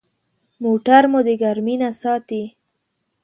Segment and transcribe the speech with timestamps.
[0.63, 2.43] موټر مو د ګرمي نه ساتي.